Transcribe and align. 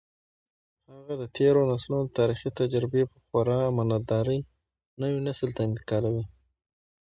هغه 0.91 1.13
د 1.21 1.23
تېرو 1.37 1.61
نسلونو 1.71 2.13
تاریخي 2.17 2.49
تجربې 2.59 3.03
په 3.11 3.17
خورا 3.25 3.57
امانتدارۍ 3.71 4.39
نوي 5.01 5.19
نسل 5.27 5.49
ته 5.55 5.61
انتقالوي. 5.69 6.23